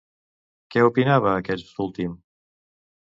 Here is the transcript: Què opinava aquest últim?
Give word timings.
Què 0.75 0.85
opinava 0.87 1.35
aquest 1.43 1.85
últim? 1.85 2.17